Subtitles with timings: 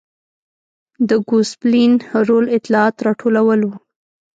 [1.09, 1.93] د ګوسپلین
[2.27, 3.71] رول اطلاعات راټولول و.